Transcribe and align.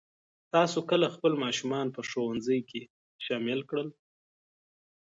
تاسو 0.53 0.79
کله 0.89 1.07
خپل 1.15 1.33
ماشومان 1.43 1.87
په 1.95 2.01
ښوونځي 2.09 2.59
کې 2.69 2.81
شامل 3.25 3.59
کړل؟ 3.69 3.87